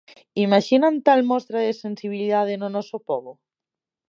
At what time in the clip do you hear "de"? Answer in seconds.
1.65-1.73